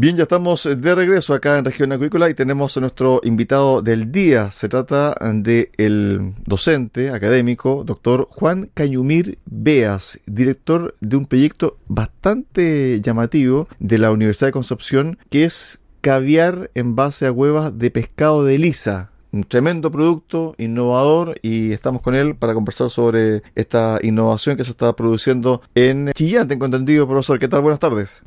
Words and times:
Bien, 0.00 0.16
ya 0.16 0.22
estamos 0.22 0.64
de 0.64 0.94
regreso 0.94 1.34
acá 1.34 1.58
en 1.58 1.64
Región 1.66 1.92
Acuícola 1.92 2.30
y 2.30 2.34
tenemos 2.34 2.74
a 2.74 2.80
nuestro 2.80 3.20
invitado 3.22 3.82
del 3.82 4.10
día. 4.10 4.50
Se 4.50 4.66
trata 4.70 5.14
de 5.20 5.70
el 5.76 6.32
docente 6.46 7.10
académico, 7.10 7.84
doctor 7.84 8.26
Juan 8.30 8.70
Cañumir 8.72 9.36
Beas, 9.44 10.18
director 10.24 10.96
de 11.00 11.16
un 11.16 11.26
proyecto 11.26 11.76
bastante 11.86 13.02
llamativo 13.02 13.68
de 13.78 13.98
la 13.98 14.10
Universidad 14.10 14.48
de 14.48 14.52
Concepción, 14.52 15.18
que 15.28 15.44
es 15.44 15.80
caviar 16.00 16.70
en 16.74 16.96
base 16.96 17.26
a 17.26 17.32
huevas 17.32 17.76
de 17.76 17.90
pescado 17.90 18.42
de 18.42 18.56
lisa. 18.56 19.10
Un 19.32 19.44
tremendo 19.44 19.92
producto, 19.92 20.54
innovador, 20.56 21.38
y 21.42 21.72
estamos 21.72 22.00
con 22.00 22.14
él 22.14 22.36
para 22.36 22.54
conversar 22.54 22.88
sobre 22.88 23.42
esta 23.54 23.98
innovación 24.02 24.56
que 24.56 24.64
se 24.64 24.70
está 24.70 24.96
produciendo 24.96 25.60
en 25.74 26.12
Chillán. 26.14 26.48
Tengo 26.48 26.64
entendido, 26.64 27.06
profesor. 27.06 27.38
¿Qué 27.38 27.48
tal? 27.48 27.60
Buenas 27.60 27.80
tardes. 27.80 28.22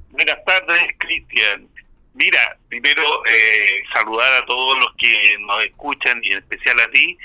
Cristian. 1.06 1.68
Mira, 2.14 2.58
primero 2.70 3.02
eh, 3.26 3.82
saludar 3.94 4.44
a 4.44 4.46
todos 4.46 4.78
los 4.80 4.94
que 4.98 5.36
nos 5.40 5.64
escuchan 5.64 6.20
y 6.24 6.32
en 6.32 6.40
especial 6.40 6.80
a 6.80 6.90
ti 6.92 7.18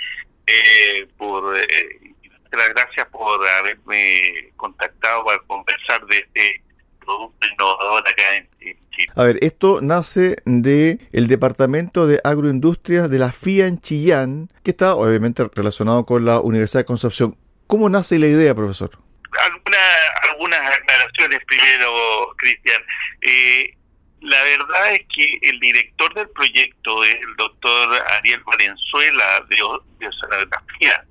eh, 0.47 1.07
por 1.19 1.59
eh, 1.59 2.15
las 2.53 2.69
gracias 2.71 3.06
por 3.09 3.47
haberme 3.47 4.51
contactado 4.56 5.25
para 5.25 5.39
conversar 5.41 6.06
de 6.06 6.19
este 6.19 6.62
producto 7.05 7.47
innovador 7.53 8.09
acá 8.09 8.37
en, 8.37 8.49
Chile. 8.91 9.12
A 9.15 9.25
ver, 9.25 9.39
esto 9.43 9.81
nace 9.83 10.37
de 10.45 10.99
el 11.12 11.28
Departamento 11.28 12.06
de 12.06 12.21
Agroindustria 12.25 13.09
de 13.09 13.19
la 13.19 13.31
FIA 13.31 13.66
en 13.66 13.81
Chillán, 13.81 14.49
que 14.62 14.71
está 14.71 14.95
obviamente 14.95 15.45
relacionado 15.55 16.05
con 16.05 16.25
la 16.25 16.41
Universidad 16.41 16.81
de 16.81 16.87
Concepción. 16.87 17.37
¿Cómo 17.66 17.91
nace 17.91 18.19
la 18.19 18.27
idea, 18.27 18.55
profesor? 18.55 19.08
Algunas 20.22 20.76
aclaraciones 20.76 21.44
primero, 21.47 22.34
Cristian. 22.36 22.82
Eh, 23.22 23.75
la 24.20 24.42
verdad 24.42 24.94
es 24.94 25.06
que 25.14 25.38
el 25.42 25.60
director 25.60 26.12
del 26.14 26.28
proyecto 26.31 27.04
es 27.04 27.14
el 27.14 27.36
doctor 27.36 28.03
Ariel 28.12 28.42
Valenzuela 28.44 29.44
de, 29.48 29.56
de 29.98 30.09
Oceanografía, 30.09 31.04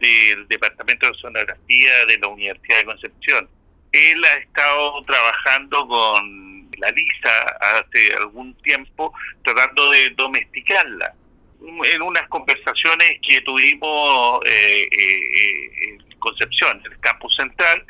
del 0.00 0.48
Departamento 0.48 1.06
de 1.06 1.12
Oceanografía 1.12 2.06
de 2.06 2.18
la 2.18 2.28
Universidad 2.28 2.78
de 2.78 2.84
Concepción. 2.86 3.48
Él 3.92 4.24
ha 4.24 4.34
estado 4.34 5.04
trabajando 5.04 5.86
con 5.88 6.70
la 6.78 6.90
lisa 6.90 7.56
hace 7.60 8.14
algún 8.14 8.54
tiempo 8.62 9.12
tratando 9.44 9.90
de 9.90 10.10
domesticarla. 10.10 11.14
En 11.60 12.02
unas 12.02 12.28
conversaciones 12.28 13.18
que 13.26 13.40
tuvimos 13.40 14.40
eh, 14.46 14.88
eh, 14.90 15.70
en 15.88 16.07
Concepción, 16.18 16.82
el 16.84 16.98
campus 17.00 17.34
central, 17.36 17.84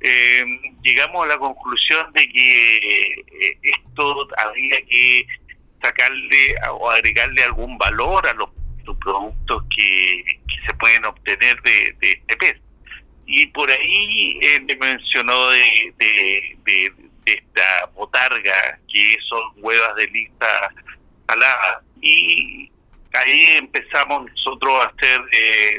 eh, 0.00 0.44
llegamos 0.82 1.24
a 1.24 1.28
la 1.28 1.38
conclusión 1.38 2.12
de 2.12 2.28
que 2.28 2.76
eh, 2.78 3.58
esto 3.62 4.28
habría 4.36 4.82
que 4.86 5.26
sacarle 5.80 6.54
o 6.72 6.90
agregarle 6.90 7.42
algún 7.42 7.78
valor 7.78 8.26
a 8.26 8.34
los, 8.34 8.50
productos 9.00 9.64
que, 9.74 10.24
se 10.66 10.74
pueden 10.74 11.04
obtener 11.06 11.60
de, 11.62 11.96
este 12.00 12.36
pez. 12.36 12.60
Y 13.26 13.46
por 13.46 13.70
ahí 13.70 14.38
eh, 14.42 14.60
me 14.60 14.76
mencionó 14.76 15.50
de, 15.50 15.94
de, 15.98 16.92
esta 17.24 17.86
botarga, 17.94 18.78
que 18.92 19.16
son 19.26 19.40
huevas 19.56 19.96
de 19.96 20.06
lista 20.08 20.70
salada. 21.26 21.82
Y 22.02 22.70
ahí 23.14 23.44
empezamos 23.56 24.30
nosotros 24.30 24.74
a 24.82 24.88
hacer 24.88 25.20
eh, 25.32 25.78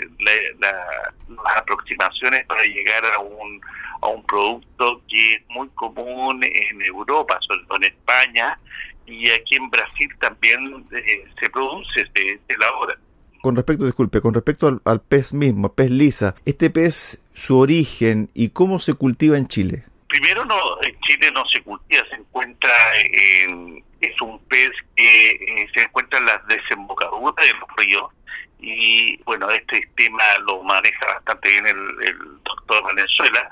las 0.59 1.57
aproximaciones 1.57 2.46
para 2.46 2.63
llegar 2.63 3.03
a 3.06 3.19
un 3.19 3.62
a 4.01 4.07
un 4.07 4.23
producto 4.25 5.01
que 5.07 5.34
es 5.34 5.41
muy 5.50 5.68
común 5.69 6.44
en 6.44 6.81
Europa, 6.81 7.40
sobre 7.47 7.66
todo 7.66 7.78
en 7.78 7.85
España, 7.85 8.59
y 9.06 9.29
aquí 9.29 9.56
en 9.56 9.69
Brasil 9.69 10.09
también 10.19 10.85
eh, 10.91 11.25
se 11.40 11.50
produce, 11.50 12.06
se, 12.13 12.40
se 12.47 12.53
elabora. 12.53 12.95
Con 13.41 13.56
respecto, 13.56 13.85
disculpe, 13.85 14.22
con 14.22 14.34
respecto 14.34 14.81
al, 14.84 15.01
pez 15.01 15.34
mismo, 15.34 15.74
pez 15.74 15.91
lisa, 15.91 16.35
este 16.45 16.69
pez, 16.69 17.22
su 17.34 17.59
origen 17.59 18.29
y 18.34 18.50
cómo 18.50 18.79
se 18.79 18.95
cultiva 18.95 19.38
en 19.38 19.47
Chile. 19.47 19.84
Primero, 20.07 20.45
no, 20.45 20.81
en 20.81 21.00
Chile 21.01 21.31
no 21.31 21.45
se 21.45 21.62
cultiva, 21.62 22.03
se 22.09 22.16
encuentra 22.16 22.72
en, 22.97 23.84
es 24.01 24.19
un 24.22 24.40
pez 24.45 24.72
que 24.95 25.29
eh, 25.31 25.68
se 25.75 25.84
encuentra 25.84 26.19
en 26.19 26.25
las 26.25 26.47
desembocaduras 26.47 26.64
de 27.34 27.53
los 27.53 27.69
ríos 27.78 28.12
y 28.59 29.18
bueno, 29.24 29.50
este 29.52 29.81
tema 29.96 30.24
lo 30.47 30.63
maneja 30.63 31.06
bastante 31.06 31.50
bien 31.50 31.68
el, 31.68 32.08
el 32.08 32.18
doctor 32.44 32.96
Venezuela 32.96 33.50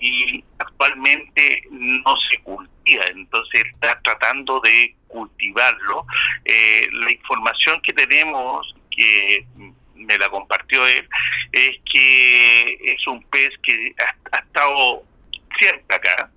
y 0.00 0.42
actualmente 0.58 1.62
no 1.70 2.16
se 2.30 2.38
cultiva, 2.38 3.04
entonces 3.06 3.64
está 3.72 4.00
tratando 4.00 4.60
de 4.60 4.94
cultivarlo. 5.06 6.04
Eh, 6.44 6.88
la 6.92 7.12
información 7.12 7.80
que 7.82 7.92
tenemos, 7.92 8.74
que 8.90 9.44
me 9.94 10.16
la 10.18 10.28
compartió 10.30 10.86
él, 10.86 11.06
es 11.52 11.76
que 11.92 12.78
es 12.82 13.06
un 13.06 13.22
pez 13.24 13.50
que 13.62 13.94
ha, 14.32 14.38
estado 14.38 15.02
cerca 15.58 15.96
acá 15.96 16.30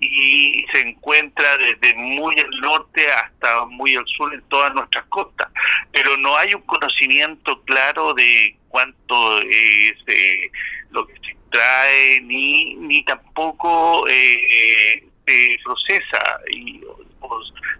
y 0.00 0.64
se 0.72 0.80
encuentra 0.80 1.56
desde 1.56 1.94
muy 1.96 2.38
al 2.38 2.50
norte 2.60 3.10
hasta 3.10 3.64
muy 3.66 3.96
al 3.96 4.06
sur 4.06 4.32
en 4.32 4.42
todas 4.42 4.72
nuestras 4.74 5.04
costas, 5.06 5.48
pero 5.92 6.16
no 6.16 6.36
hay 6.36 6.54
un 6.54 6.62
conocimiento 6.62 7.60
claro 7.62 8.14
de 8.14 8.56
cuánto 8.68 9.40
es 9.40 9.94
eh, 10.06 10.50
lo 10.90 11.06
que 11.06 11.14
se 11.14 11.36
trae 11.50 12.20
ni 12.20 12.74
ni 12.76 13.02
tampoco 13.04 14.06
eh, 14.08 15.04
se 15.26 15.58
procesa 15.64 16.40
y 16.50 16.80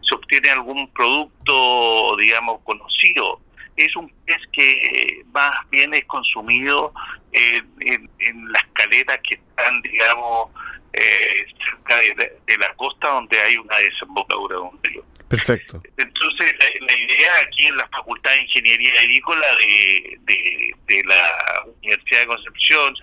se 0.02 0.14
obtiene 0.14 0.50
algún 0.50 0.88
producto 0.88 2.16
digamos 2.16 2.60
conocido. 2.62 3.40
Es 3.76 3.94
un 3.94 4.12
pez 4.26 4.40
que 4.52 5.22
más 5.32 5.54
bien 5.70 5.94
es 5.94 6.04
consumido 6.06 6.92
en, 7.30 8.10
en, 8.18 8.52
las 8.52 8.64
caletas 8.72 9.20
que 9.28 9.36
están 9.36 9.80
digamos 9.82 10.50
eh, 10.92 11.46
cerca 11.64 11.98
de, 11.98 12.58
la 12.58 12.74
costa 12.74 13.08
donde 13.08 13.38
hay 13.40 13.56
una 13.56 13.76
desembocadura 13.78 14.56
de 14.56 14.62
un 14.62 14.82
río 14.82 15.04
Perfecto. 15.28 15.82
Entonces, 15.98 16.54
la, 16.80 16.96
idea 16.96 17.32
aquí 17.46 17.66
en 17.66 17.76
la 17.76 17.86
Facultad 17.88 18.30
de 18.32 18.42
Ingeniería 18.42 18.92
Agrícola 18.98 19.46
de, 19.56 20.18
de, 20.22 20.70
de 20.86 21.04
la 21.04 21.64
Universidad 21.82 22.20
de 22.20 22.26
Concepción 22.26 22.94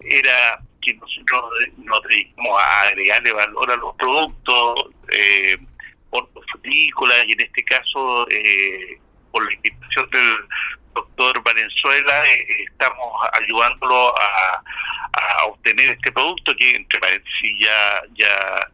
era 0.00 0.60
que 0.82 0.94
nosotros 0.94 1.44
nos 1.78 2.02
dedicamos 2.02 2.60
a 2.60 2.82
agregarle 2.88 3.32
valor 3.32 3.70
a 3.70 3.76
los 3.76 3.94
productos 3.96 4.90
eh, 5.08 5.56
hortofrutícolas 6.10 7.26
y 7.28 7.32
en 7.32 7.40
este 7.40 7.64
caso 7.64 8.28
eh, 8.30 8.98
por 9.30 9.44
la 9.44 9.52
invitación 9.52 10.10
del 10.10 10.36
doctor 10.94 11.42
Valenzuela, 11.42 12.24
eh, 12.26 12.64
estamos 12.70 13.20
ayudándolo 13.32 14.14
a, 14.18 14.62
obtener 15.46 15.90
este 15.90 16.12
producto 16.12 16.54
que 16.54 16.76
entre 16.76 17.00
paréntesis 17.00 17.58
ya, 17.58 18.02
ya, 18.14 18.70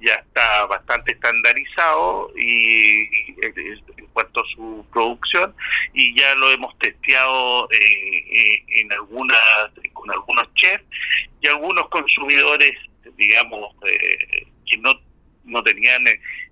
ya 0.00 0.14
está 0.14 0.66
bastante 0.66 1.12
estandarizado 1.12 2.30
y, 2.36 3.08
en 3.42 4.06
cuanto 4.12 4.40
a 4.40 4.44
su 4.54 4.86
producción 4.92 5.54
y 5.94 6.14
ya 6.14 6.34
lo 6.36 6.50
hemos 6.50 6.78
testeado 6.78 7.68
eh, 7.70 7.78
eh, 7.78 8.64
en 8.80 8.92
algunas 8.92 9.40
con 9.94 10.10
algunos 10.10 10.52
chefs 10.54 10.84
y 11.40 11.48
algunos 11.48 11.88
consumidores 11.88 12.76
digamos 13.16 13.74
que 13.82 14.76
no 14.78 14.94
no 15.50 15.62
tenían 15.62 16.02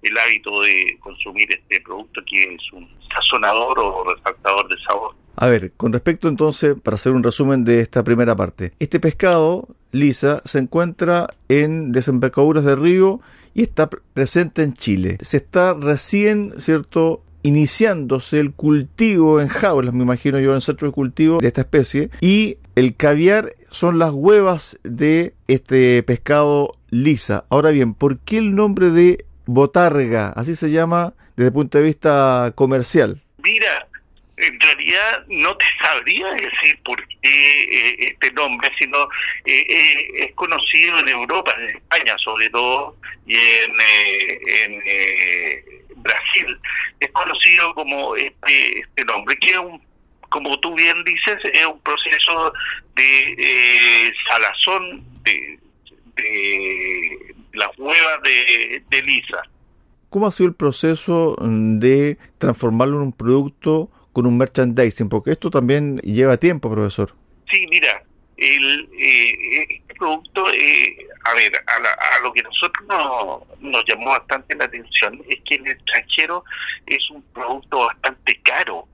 el 0.02 0.18
hábito 0.18 0.62
de 0.62 0.96
consumir 1.00 1.50
este 1.52 1.80
producto 1.80 2.20
que 2.28 2.54
es 2.54 2.72
un 2.72 2.88
sazonador 3.12 3.78
o 3.78 4.14
resaltador 4.14 4.68
de 4.68 4.76
sabor. 4.86 5.14
A 5.36 5.46
ver, 5.46 5.72
con 5.76 5.92
respecto 5.92 6.28
entonces, 6.28 6.74
para 6.82 6.96
hacer 6.96 7.12
un 7.12 7.22
resumen 7.22 7.64
de 7.64 7.80
esta 7.80 8.02
primera 8.02 8.34
parte, 8.34 8.72
este 8.80 8.98
pescado, 8.98 9.68
lisa, 9.92 10.42
se 10.44 10.58
encuentra 10.58 11.28
en 11.48 11.92
desembocaduras 11.92 12.64
de 12.64 12.74
río 12.74 13.20
y 13.54 13.62
está 13.62 13.88
presente 13.88 14.62
en 14.62 14.74
Chile. 14.74 15.18
Se 15.20 15.36
está 15.36 15.74
recién, 15.74 16.54
¿cierto?, 16.58 17.22
iniciándose 17.42 18.40
el 18.40 18.52
cultivo 18.52 19.40
en 19.40 19.48
jaulas, 19.48 19.94
me 19.94 20.02
imagino 20.02 20.40
yo, 20.40 20.54
en 20.54 20.60
centro 20.60 20.88
de 20.88 20.92
cultivo 20.92 21.38
de 21.38 21.46
esta 21.46 21.60
especie, 21.60 22.10
y 22.20 22.58
el 22.74 22.96
caviar 22.96 23.54
son 23.70 23.98
las 23.98 24.10
huevas 24.12 24.78
de 24.82 25.34
este 25.46 26.02
pescado 26.02 26.72
lisa. 26.90 27.44
Ahora 27.50 27.70
bien, 27.70 27.94
¿por 27.94 28.18
qué 28.20 28.38
el 28.38 28.54
nombre 28.54 28.90
de 28.90 29.24
botarga? 29.46 30.28
Así 30.30 30.56
se 30.56 30.70
llama 30.70 31.14
desde 31.36 31.48
el 31.48 31.54
punto 31.54 31.78
de 31.78 31.84
vista 31.84 32.52
comercial. 32.54 33.22
Mira, 33.42 33.88
en 34.38 34.60
realidad 34.60 35.24
no 35.28 35.56
te 35.56 35.64
sabría 35.80 36.30
decir 36.32 36.78
por 36.84 37.04
qué 37.06 37.62
eh, 37.62 37.96
este 38.12 38.30
nombre, 38.32 38.70
sino 38.78 39.04
eh, 39.44 39.66
eh, 39.68 40.06
es 40.16 40.34
conocido 40.34 40.98
en 41.00 41.08
Europa, 41.08 41.54
en 41.58 41.76
España 41.76 42.16
sobre 42.18 42.48
todo, 42.50 42.96
y 43.26 43.34
en, 43.34 43.72
en 44.46 44.82
Brasil. 45.96 46.58
Es 47.00 47.10
conocido 47.10 47.74
como 47.74 48.16
este, 48.16 48.80
este 48.80 49.04
nombre, 49.04 49.36
que 49.38 49.50
es 49.50 49.58
un 49.58 49.80
como 50.28 50.58
tú 50.60 50.74
bien 50.74 51.02
dices, 51.04 51.38
es 51.52 51.66
un 51.66 51.80
proceso 51.80 52.52
de 52.96 53.34
eh, 53.38 54.12
salazón 54.28 55.04
de, 55.22 55.58
de 56.16 57.34
las 57.52 57.76
huevas 57.78 58.22
de, 58.22 58.82
de 58.88 59.02
lisa. 59.02 59.42
¿Cómo 60.10 60.26
ha 60.26 60.32
sido 60.32 60.48
el 60.48 60.54
proceso 60.54 61.36
de 61.40 62.16
transformarlo 62.38 62.96
en 62.96 63.02
un 63.02 63.12
producto 63.12 63.90
con 64.12 64.26
un 64.26 64.38
merchandising? 64.38 65.08
Porque 65.08 65.32
esto 65.32 65.50
también 65.50 65.98
lleva 65.98 66.38
tiempo, 66.38 66.70
profesor. 66.70 67.14
Sí, 67.50 67.66
mira, 67.70 68.02
el 68.38 68.88
eh, 68.98 69.66
este 69.68 69.94
producto, 69.94 70.50
eh, 70.50 70.96
a 71.24 71.34
ver, 71.34 71.52
a, 71.66 72.22
lo 72.22 72.32
que 72.32 72.42
nosotros 72.42 72.86
nos 73.60 73.84
llamó 73.86 74.10
bastante 74.10 74.54
la 74.54 74.64
atención 74.64 75.20
es 75.28 75.40
que 75.44 75.56
en 75.56 75.66
el 75.66 75.72
extranjero 75.72 76.44
es 76.86 77.10
un 77.10 77.22
producto 77.34 77.86
bastante 77.86 78.40
caro 78.42 78.86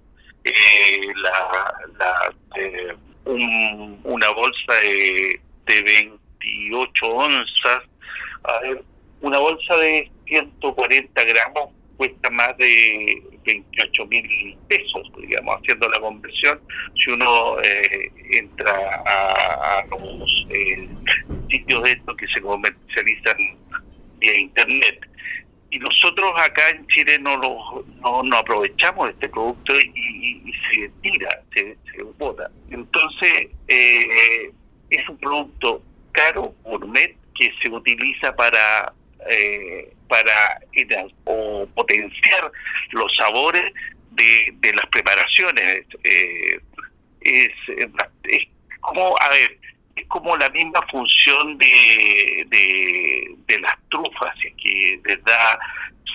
eh, 0.44 1.12
la, 1.16 1.74
la 1.98 2.34
eh, 2.56 2.94
una 3.26 4.30
bolsa 4.30 4.74
de, 4.82 5.40
de 5.66 5.82
28 5.82 7.06
onzas, 7.06 7.82
a 8.44 8.60
una 9.22 9.38
bolsa 9.38 9.76
de 9.76 10.10
140 10.26 11.24
gramos 11.24 11.70
cuesta 11.96 12.30
más 12.30 12.56
de 12.58 13.22
28 13.44 14.06
mil 14.06 14.56
pesos, 14.68 15.10
digamos, 15.18 15.56
haciendo 15.60 15.88
la 15.88 16.00
conversión, 16.00 16.60
si 17.02 17.10
uno 17.10 17.60
eh, 17.62 18.10
entra 18.32 19.02
a, 19.06 19.84
los 19.90 20.46
eh, 20.50 20.88
sitios 21.50 21.82
de 21.84 21.92
estos 21.92 22.16
que 22.16 22.26
se 22.28 22.40
comercializan 22.40 23.36
vía 24.18 24.38
internet 24.38 25.08
y 25.74 25.78
nosotros 25.80 26.32
acá 26.36 26.70
en 26.70 26.86
Chile 26.86 27.18
no 27.18 27.36
lo 27.36 28.22
no, 28.22 28.36
aprovechamos 28.36 29.10
este 29.10 29.28
producto 29.28 29.74
y, 29.80 30.52
se 30.70 30.88
tira, 31.02 31.40
se, 31.52 31.76
se 31.90 32.02
bota. 32.16 32.48
Entonces, 32.70 33.48
eh, 33.66 34.52
es 34.90 35.08
un 35.08 35.18
producto 35.18 35.82
caro, 36.12 36.54
gourmet, 36.62 37.16
que 37.34 37.52
se 37.60 37.68
utiliza 37.68 38.36
para 38.36 38.92
eh, 39.28 39.92
para 40.08 40.60
o 41.24 41.66
potenciar 41.74 42.52
los 42.92 43.10
sabores 43.16 43.72
de, 44.12 44.54
de 44.60 44.74
las 44.74 44.86
preparaciones. 44.86 45.86
Eh, 46.04 46.60
es, 47.20 47.52
es 48.24 48.42
como, 48.80 49.18
a 49.18 49.28
ver, 49.30 49.58
es 49.96 50.06
como 50.08 50.36
la 50.36 50.48
misma 50.50 50.82
función 50.90 51.58
de, 51.58 52.46
de, 52.48 53.58
las 53.60 53.76
trufas, 53.88 54.34
que 54.62 55.00
les 55.04 55.22
da, 55.24 55.58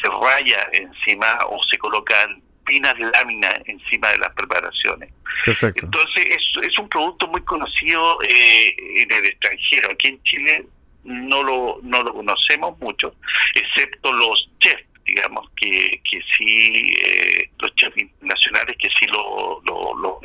se 0.02 0.10
raya 0.10 0.68
encima 0.74 1.40
o 1.48 1.64
se 1.70 1.78
colocan 1.78 2.42
finas 2.66 2.96
láminas 3.00 3.56
encima 3.66 4.10
de 4.12 4.20
las 4.20 4.34
preparaciones. 4.34 5.12
Entonces 5.46 6.30
es, 6.30 6.64
es 6.64 6.78
un 6.78 6.90
producto 6.90 7.28
muy 7.28 7.42
conocido 7.44 8.22
eh, 8.24 8.76
en 8.98 9.12
el 9.12 9.26
extranjero. 9.26 9.92
Aquí 9.92 10.10
en 10.10 10.24
Chile 10.24 10.66
no 11.04 11.42
lo, 11.42 11.80
no 11.82 12.04
lo 12.04 12.14
conocemos 12.14 12.78
mucho, 12.80 13.16
excepto 13.56 14.12
los 14.12 14.50
chefs 14.60 14.90
digamos 15.06 15.50
que, 15.56 16.02
que 16.10 16.22
sí, 16.38 16.96
eh, 17.04 17.50
los 17.58 17.74
chefs 17.75 17.98
internacionales 17.98 18.78
que 18.78 18.90
sí 19.00 19.08
lo, 19.08 19.60
lo, 19.66 19.96
lo 19.98 20.20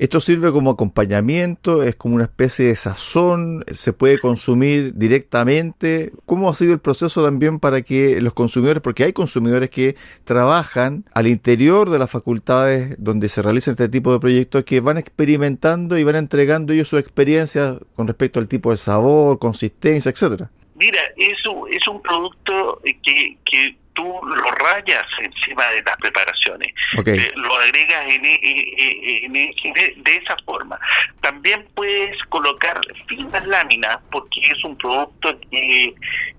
esto 0.00 0.18
sirve 0.18 0.50
como 0.50 0.70
acompañamiento, 0.70 1.82
es 1.82 1.94
como 1.94 2.14
una 2.14 2.24
especie 2.24 2.68
de 2.68 2.74
sazón, 2.74 3.66
se 3.70 3.92
puede 3.92 4.18
consumir 4.18 4.94
directamente. 4.94 6.10
¿Cómo 6.24 6.48
ha 6.48 6.54
sido 6.54 6.72
el 6.72 6.78
proceso 6.78 7.22
también 7.22 7.60
para 7.60 7.82
que 7.82 8.18
los 8.22 8.32
consumidores, 8.32 8.82
porque 8.82 9.04
hay 9.04 9.12
consumidores 9.12 9.68
que 9.68 9.96
trabajan 10.24 11.04
al 11.12 11.26
interior 11.26 11.90
de 11.90 11.98
las 11.98 12.10
facultades 12.10 12.96
donde 12.96 13.28
se 13.28 13.42
realizan 13.42 13.72
este 13.72 13.90
tipo 13.90 14.10
de 14.10 14.20
proyectos, 14.20 14.64
que 14.64 14.80
van 14.80 14.96
experimentando 14.96 15.98
y 15.98 16.04
van 16.04 16.16
entregando 16.16 16.72
ellos 16.72 16.88
su 16.88 16.96
experiencia 16.96 17.76
con 17.94 18.06
respecto 18.06 18.40
al 18.40 18.48
tipo 18.48 18.70
de 18.70 18.78
sabor, 18.78 19.38
consistencia, 19.38 20.10
etcétera? 20.10 20.50
Mira, 20.76 21.00
eso 21.18 21.66
es 21.66 21.86
un 21.86 22.00
producto 22.00 22.80
que, 23.02 23.36
que 23.44 23.76
tú 23.94 24.20
lo 24.22 24.50
rayas 24.52 25.06
encima 25.20 25.66
de 25.68 25.82
las 25.82 25.96
preparaciones, 25.98 26.72
eh, 27.06 27.32
lo 27.36 27.54
agregas 27.56 28.04
en, 28.08 29.32
de 29.32 30.16
esa 30.16 30.36
forma. 30.44 30.78
También 31.20 31.66
puedes 31.74 32.16
colocar 32.24 32.80
finas 33.06 33.46
láminas 33.46 33.98
porque 34.10 34.40
es 34.40 34.64
un 34.64 34.76
producto 34.76 35.38
que 35.50 35.94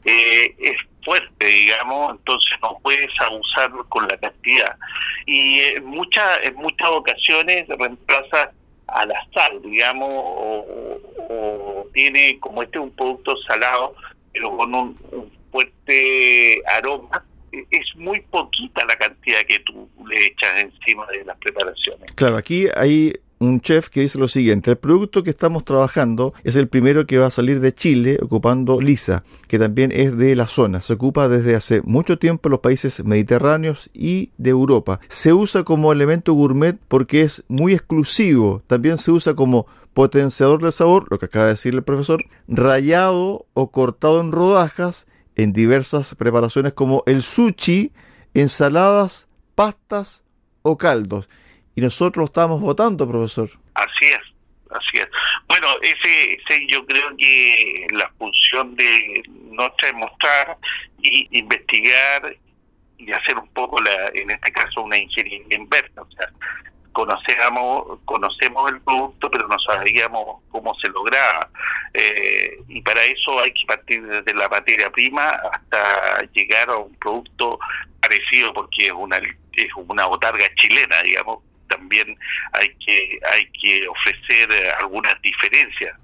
eh, 0.06 0.56
es 0.60 0.78
fuerte, 1.04 1.46
digamos, 1.46 2.12
entonces 2.18 2.52
no 2.62 2.78
puedes 2.82 3.10
abusar 3.20 3.72
con 3.90 4.08
la 4.08 4.18
cantidad. 4.18 4.76
Y 5.26 5.60
en, 5.60 5.86
muchas 5.86 6.40
en 6.44 6.56
muchas 6.56 6.90
ocasiones 6.90 7.68
reemplaza 7.68 8.52
a 8.88 9.06
la 9.06 9.26
sal, 9.34 9.62
digamos, 9.64 10.10
o, 10.10 11.88
tiene, 11.94 12.40
como 12.40 12.64
este 12.64 12.78
es 12.78 12.84
un 12.84 12.92
producto 12.92 13.36
salado, 13.48 13.96
pero 14.34 14.56
con 14.56 14.74
un 14.74 15.32
fuerte 15.52 16.62
aroma, 16.68 17.24
es 17.52 17.96
muy 17.96 18.22
poquita 18.22 18.86
la 18.86 18.96
cantidad 18.98 19.40
que 19.48 19.60
tú 19.60 19.90
le 20.08 20.28
echas 20.28 20.60
encima 20.60 21.06
de 21.08 21.26
las 21.26 21.38
preparaciones. 21.38 22.12
Claro, 22.16 22.38
aquí 22.38 22.68
hay 22.76 23.14
un 23.42 23.60
chef 23.60 23.90
que 23.90 24.02
dice 24.02 24.20
lo 24.20 24.28
siguiente, 24.28 24.70
el 24.70 24.78
producto 24.78 25.24
que 25.24 25.32
estamos 25.32 25.66
trabajando 25.66 26.36
es 26.44 26.56
el 26.56 26.68
primero 26.68 27.08
que 27.08 27.18
va 27.18 27.26
a 27.26 27.32
salir 27.32 27.60
de 27.60 27.74
Chile 27.74 28.20
ocupando 28.22 28.80
lisa, 28.80 29.24
que 29.48 29.58
también 29.58 29.92
es 29.92 30.16
de 30.16 30.36
la 30.36 30.46
zona, 30.46 30.82
se 30.82 30.94
ocupa 30.94 31.28
desde 31.28 31.56
hace 31.56 31.82
mucho 31.82 32.20
tiempo 32.20 32.48
en 32.48 32.52
los 32.52 32.60
países 32.60 33.04
mediterráneos 33.04 33.90
y 33.96 34.30
de 34.38 34.52
Europa. 34.52 35.00
Se 35.10 35.34
usa 35.34 35.64
como 35.64 35.92
elemento 35.92 36.34
gourmet 36.34 36.78
porque 36.88 37.22
es 37.22 37.44
muy 37.48 37.74
exclusivo, 37.74 38.62
también 38.68 39.00
se 39.00 39.12
usa 39.12 39.34
como 39.34 39.66
potenciador 39.96 40.62
del 40.62 40.72
sabor, 40.72 41.08
lo 41.10 41.18
que 41.18 41.26
acaba 41.26 41.46
de 41.46 41.54
decir 41.54 41.74
el 41.74 41.84
profesor, 41.84 42.24
rayado 42.48 43.48
o 43.54 43.72
cortado 43.72 44.22
en 44.22 44.32
rodajas 44.32 45.08
en 45.36 45.54
diversas 45.54 46.16
preparaciones 46.16 46.74
como 46.74 47.04
el 47.06 47.24
sushi, 47.24 47.92
ensaladas, 48.34 49.28
pastas 49.56 50.24
o 50.62 50.78
caldos. 50.78 51.30
Y 51.76 51.82
nosotros 51.82 52.18
lo 52.18 52.26
estamos 52.26 52.60
votando, 52.60 53.08
profesor. 53.08 53.50
Así 53.74 54.06
es, 54.06 54.20
así 54.70 54.98
es. 54.98 55.08
Bueno, 55.48 55.68
ese, 55.82 56.34
ese 56.34 56.68
yo 56.68 56.86
creo 56.86 57.16
que 57.18 57.88
la 57.92 58.10
función 58.18 58.76
de 58.76 59.24
nuestra 59.52 59.90
es 59.90 59.94
mostrar 59.96 60.58
y 61.02 61.28
investigar 61.38 62.36
y 62.98 63.12
hacer 63.12 63.38
un 63.38 63.48
poco, 63.50 63.82
la, 63.82 64.10
en 64.14 64.30
este 64.32 64.52
caso, 64.52 64.82
una 64.82 64.98
ingeniería 64.98 65.56
inversa. 65.56 66.02
O 66.02 66.12
sea, 66.12 66.30
conocemos, 66.92 68.00
conocemos 68.06 68.72
el 68.72 68.82
producto, 68.82 69.30
pero 69.30 69.48
no 69.48 69.58
sabíamos 69.60 70.42
cómo 70.50 70.74
se 70.76 70.90
lograba. 70.90 71.50
Eh, 71.94 72.58
y 72.68 72.82
para 72.82 73.04
eso 73.04 73.40
hay 73.42 73.54
que 73.54 73.66
partir 73.66 74.06
desde 74.06 74.34
la 74.34 74.50
materia 74.50 74.90
prima 74.90 75.30
hasta 75.52 76.24
llegar 76.34 76.70
a 76.70 76.78
un 76.78 76.94
producto 76.96 77.60
parecido, 78.02 78.54
porque 78.54 78.88
es 78.88 78.92
una, 78.92 79.18
es 79.18 79.70
una 79.76 80.06
botarga 80.06 80.46
chilena, 80.56 81.02
digamos, 81.04 81.40
también 81.68 82.18
hay 82.54 82.70
que 82.86 83.20
hay 83.32 83.50
que 83.62 83.88
ofrecer 83.88 84.50
algunas 84.80 85.22
diferencias. 85.22 85.98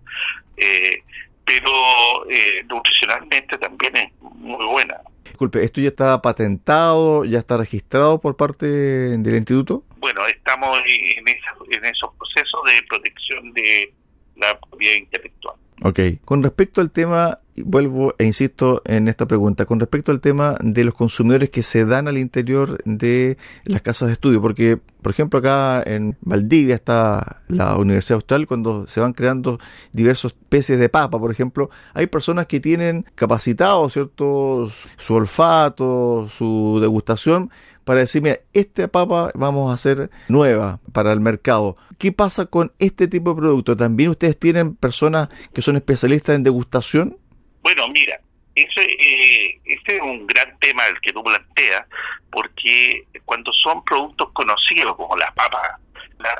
pero 1.45 2.25
nutricionalmente 2.69 3.57
también 3.57 3.95
es 3.97 4.11
muy 4.21 4.65
buena. 4.65 4.97
Disculpe, 5.29 5.63
¿esto 5.63 5.81
ya 5.81 5.89
está 5.89 6.21
patentado, 6.21 7.25
ya 7.25 7.39
está 7.39 7.57
registrado 7.57 8.19
por 8.19 8.35
parte 8.35 8.65
del 8.65 9.35
instituto? 9.35 9.83
Bueno, 9.97 10.25
estamos 10.27 10.77
en, 10.85 11.27
en 11.27 11.85
esos 11.85 12.09
procesos 12.17 12.61
de 12.65 12.83
protección 12.87 13.53
de 13.53 13.93
la 14.35 14.59
propiedad 14.59 14.95
intelectual. 14.95 15.55
Ok. 15.83 15.99
Con 16.25 16.41
respecto 16.41 16.81
al 16.81 16.89
tema, 16.89 17.39
vuelvo 17.55 18.13
e 18.17 18.25
insisto 18.25 18.81
en 18.85 19.07
esta 19.07 19.27
pregunta, 19.27 19.65
con 19.65 19.79
respecto 19.79 20.11
al 20.11 20.21
tema 20.21 20.55
de 20.59 20.83
los 20.83 20.95
consumidores 20.95 21.49
que 21.51 21.61
se 21.61 21.85
dan 21.85 22.07
al 22.07 22.17
interior 22.17 22.79
de 22.83 23.37
las 23.63 23.81
casas 23.83 24.07
de 24.07 24.13
estudio, 24.13 24.41
porque, 24.41 24.79
por 25.01 25.11
ejemplo, 25.11 25.39
acá 25.39 25.83
en 25.85 26.17
Valdivia 26.21 26.75
está 26.75 27.43
la 27.47 27.75
Universidad 27.77 28.15
Austral, 28.15 28.47
cuando 28.47 28.87
se 28.87 29.01
van 29.01 29.13
creando 29.13 29.59
diversos 29.91 30.33
especies 30.33 30.79
de 30.79 30.89
papa, 30.89 31.19
por 31.19 31.31
ejemplo, 31.31 31.69
hay 31.93 32.07
personas 32.07 32.47
que 32.47 32.59
tienen 32.59 33.05
capacitado, 33.15 33.87
¿cierto?, 33.89 34.69
su 34.97 35.13
olfato, 35.13 36.27
su 36.35 36.79
degustación, 36.81 37.51
para 37.87 38.01
decir, 38.01 38.21
mira, 38.21 38.39
esta 38.53 38.89
papa 38.89 39.31
vamos 39.33 39.71
a 39.71 39.75
hacer 39.75 40.09
nueva 40.27 40.81
para 40.91 41.13
el 41.13 41.21
mercado. 41.21 41.77
¿Qué 41.97 42.11
pasa 42.11 42.45
con 42.45 42.73
este 42.79 43.07
tipo 43.07 43.29
de 43.29 43.37
producto? 43.37 43.77
¿También 43.77 44.09
ustedes 44.09 44.37
tienen 44.37 44.75
personas 44.75 45.29
que 45.53 45.61
son 45.61 45.77
especialistas 45.77 46.35
en 46.35 46.43
degustación? 46.43 47.17
Bueno, 47.61 47.87
mira, 47.87 48.19
ese, 48.55 48.81
eh, 48.81 49.61
ese 49.63 49.95
es 49.95 50.01
un 50.01 50.27
gran 50.27 50.59
tema 50.59 50.85
el 50.87 50.99
que 50.99 51.13
tú 51.13 51.23
planteas, 51.23 51.87
porque 52.29 53.07
cuando 53.23 53.53
son 53.53 53.81
productos 53.85 54.31
conocidos 54.33 54.97
como 54.97 55.15
las 55.15 55.33
papas, 55.33 55.79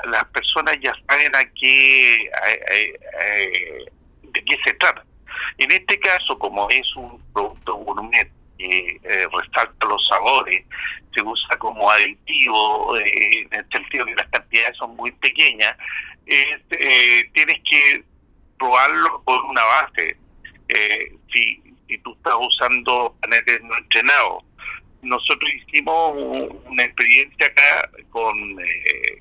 las 0.04 0.26
personas 0.26 0.76
ya 0.82 0.92
saben 1.08 1.34
a 1.34 1.46
qué, 1.54 2.28
de 4.22 4.44
qué 4.44 4.56
se 4.66 4.74
trata. 4.74 5.02
En 5.56 5.70
este 5.70 5.98
caso, 5.98 6.38
como 6.38 6.68
es 6.68 6.94
un 6.94 7.18
producto 7.32 7.74
gourmet 7.76 8.30
que 8.58 9.00
eh, 9.04 9.26
resalta 9.32 9.86
los 9.86 10.06
sabores, 10.08 10.64
se 11.14 11.22
usa 11.22 11.56
como 11.58 11.90
aditivo, 11.90 12.96
eh, 12.98 13.46
en 13.50 13.54
el 13.58 13.68
sentido 13.70 14.04
que 14.04 14.14
las 14.14 14.28
cantidades 14.28 14.76
son 14.76 14.96
muy 14.96 15.12
pequeñas, 15.12 15.76
eh, 16.26 17.30
tienes 17.32 17.58
que 17.68 18.04
probarlo 18.58 19.22
por 19.24 19.42
una 19.44 19.64
base. 19.64 20.16
Eh, 20.68 21.12
si, 21.32 21.62
si 21.88 21.98
tú 21.98 22.12
estás 22.12 22.34
usando 22.38 23.16
paneles 23.20 23.62
no 23.62 23.76
entrenados, 23.78 24.44
nosotros 25.00 25.50
hicimos 25.54 26.50
una 26.66 26.84
experiencia 26.84 27.46
acá 27.46 27.88
con 28.10 28.58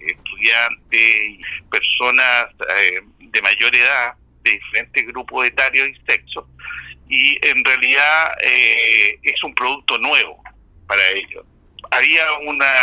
estudiantes 0.08 1.30
y 1.30 1.40
personas 1.70 2.48
de 3.20 3.42
mayor 3.44 3.76
edad, 3.76 4.16
de 4.44 4.52
diferentes 4.52 5.08
grupos 5.08 5.48
etarios 5.48 5.90
y 5.90 6.12
sexos, 6.12 6.46
y 7.10 7.38
en 7.46 7.64
realidad 7.64 8.38
es 8.42 9.44
un 9.44 9.54
producto 9.56 9.98
nuevo 9.98 10.42
para 10.88 11.08
ellos 11.12 11.46
había 11.92 12.26
una 12.46 12.74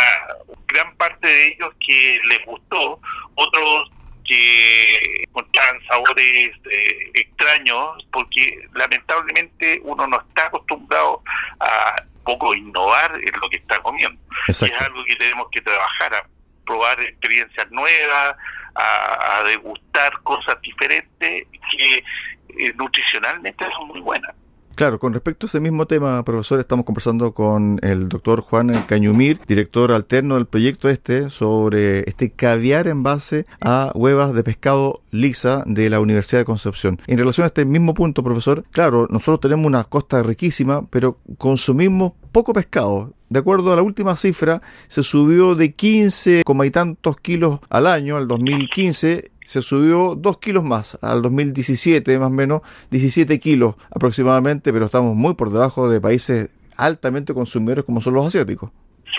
gran 0.67 0.95
parte 0.97 1.27
de 1.27 1.47
ellos 1.47 1.73
que 1.85 2.19
les 2.27 2.45
gustó, 2.45 2.99
otros 3.35 3.91
que 4.27 5.23
encontraban 5.23 5.85
sabores 5.85 6.51
eh, 6.71 7.11
extraños, 7.13 8.07
porque 8.11 8.67
lamentablemente 8.73 9.79
uno 9.83 10.07
no 10.07 10.19
está 10.19 10.47
acostumbrado 10.47 11.21
a 11.59 11.95
poco 12.23 12.55
innovar 12.55 13.13
en 13.15 13.39
lo 13.39 13.49
que 13.49 13.57
está 13.57 13.79
comiendo. 13.81 14.19
es 14.47 14.63
algo 14.63 15.03
que 15.05 15.15
tenemos 15.15 15.47
que 15.51 15.61
trabajar, 15.61 16.15
a 16.15 16.27
probar 16.65 16.99
experiencias 17.01 17.69
nuevas, 17.69 18.35
a, 18.75 19.43
degustar 19.45 20.11
cosas 20.23 20.59
diferentes 20.61 21.47
que 21.71 22.03
eh, 22.49 22.73
nutricionalmente 22.75 23.65
son 23.77 23.87
muy 23.89 24.01
buenas. 24.01 24.35
Claro, 24.75 24.99
con 24.99 25.13
respecto 25.13 25.45
a 25.45 25.47
ese 25.47 25.61
mismo 25.61 25.87
tema, 25.87 26.21
profesor, 26.25 26.59
estamos 26.59 26.85
conversando 26.85 27.33
con 27.33 27.79
el 27.81 28.09
doctor 28.09 28.41
Juan 28.41 28.83
Cañumir, 28.85 29.39
director 29.47 29.93
alterno 29.93 30.35
del 30.35 30.47
proyecto 30.47 30.89
este, 30.89 31.29
sobre 31.29 31.99
este 32.09 32.31
caviar 32.31 32.89
en 32.89 33.01
base 33.01 33.45
a 33.61 33.93
huevas 33.95 34.33
de 34.33 34.43
pescado 34.43 35.01
lisa 35.11 35.63
de 35.65 35.89
la 35.89 36.01
Universidad 36.01 36.41
de 36.41 36.45
Concepción. 36.45 36.99
En 37.07 37.17
relación 37.17 37.45
a 37.45 37.47
este 37.47 37.63
mismo 37.63 37.93
punto, 37.93 38.21
profesor, 38.21 38.65
claro, 38.71 39.07
nosotros 39.09 39.39
tenemos 39.39 39.65
una 39.65 39.85
costa 39.85 40.21
riquísima, 40.21 40.85
pero 40.89 41.19
consumimos 41.37 42.11
poco 42.33 42.51
pescado. 42.51 43.13
De 43.29 43.39
acuerdo 43.39 43.73
a 43.73 43.75
la 43.77 43.81
última 43.81 44.15
cifra, 44.17 44.61
se 44.87 45.01
subió 45.01 45.55
de 45.55 45.73
15, 45.73 46.43
y 46.65 46.69
tantos 46.71 47.17
kilos 47.17 47.59
al 47.69 47.87
año, 47.87 48.17
al 48.17 48.27
2015, 48.27 49.31
se 49.45 49.61
subió 49.61 50.15
dos 50.15 50.39
kilos 50.39 50.63
más 50.63 50.97
al 51.01 51.21
2017, 51.21 52.17
más 52.19 52.27
o 52.27 52.31
menos 52.31 52.61
17 52.89 53.39
kilos 53.39 53.75
aproximadamente, 53.95 54.73
pero 54.73 54.85
estamos 54.85 55.15
muy 55.15 55.35
por 55.35 55.51
debajo 55.51 55.87
de 55.87 56.01
países 56.01 56.49
altamente 56.77 57.33
consumidores 57.33 57.85
como 57.85 58.01
son 58.01 58.15
los 58.15 58.27
asiáticos. 58.27 58.71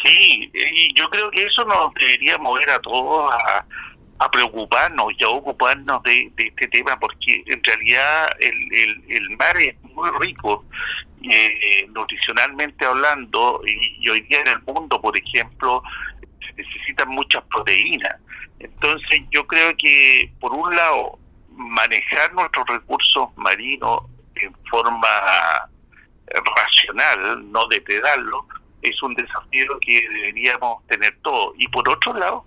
Sí, 0.03 0.51
y 0.53 0.95
yo 0.95 1.09
creo 1.09 1.31
que 1.31 1.45
eso 1.45 1.65
nos 1.65 1.95
debería 1.95 2.37
mover 2.39 2.69
a 2.71 2.81
todos 2.81 3.33
a, 3.33 3.65
preocuparnos 4.31 5.13
y 5.19 5.25
a 5.25 5.29
ocuparnos 5.29 6.03
de, 6.03 6.33
este 6.37 6.69
tema, 6.69 6.99
porque 6.99 7.45
en 7.47 7.63
realidad 7.63 8.29
el, 8.41 9.05
el, 9.09 9.31
mar 9.37 9.57
es 9.59 9.81
muy 9.95 10.11
rico 10.19 10.65
eh, 11.23 11.87
nutricionalmente 11.95 12.85
hablando, 12.85 13.63
y 13.65 14.09
hoy 14.09 14.23
día 14.23 14.41
en 14.41 14.49
el 14.49 14.63
mundo, 14.63 15.01
por 15.01 15.17
ejemplo, 15.17 15.83
se 16.41 16.63
necesitan 16.63 17.09
muchas 17.11 17.45
proteínas 17.45 18.17
entonces 18.59 19.23
yo 19.31 19.47
creo 19.47 19.75
que, 19.77 20.33
por 20.41 20.53
un 20.53 20.75
lado, 20.75 21.19
manejar 21.51 22.33
nuestros 22.35 22.67
recursos 22.67 23.29
marinos 23.37 24.05
en 24.37 24.55
forma 24.71 25.09
racional, 26.57 27.51
no 27.53 27.67
depredarlos, 27.69 28.45
es 28.83 29.03
un 29.03 29.15
desafío 29.15 29.79
que 29.81 30.09
deberíamos 30.09 30.87
tener 30.87 31.17
todos. 31.23 31.55
Y 31.59 31.69
por 31.69 31.89
otro 31.89 32.15
lado, 32.15 32.45